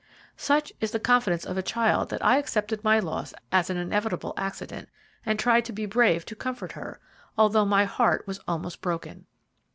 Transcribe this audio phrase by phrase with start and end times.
[0.35, 4.33] Such is the confidence of a child that I accepted my loss as an inevitable
[4.35, 4.89] accident,
[5.27, 6.99] and tried to be brave to comfort her,
[7.37, 9.27] although my heart was almost broken.